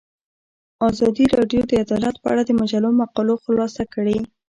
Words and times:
ازادي 0.89 1.25
راډیو 1.37 1.61
د 1.67 1.71
عدالت 1.83 2.15
په 2.19 2.27
اړه 2.33 2.43
د 2.45 2.51
مجلو 2.61 2.89
مقالو 3.01 3.35
خلاصه 3.43 3.83
کړې. 3.93 4.17